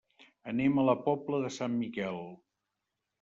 Anem 0.51 0.79
a 0.79 0.85
la 0.87 0.95
Pobla 1.01 1.41
de 1.43 1.51
Sant 1.57 1.75
Miquel. 1.83 2.17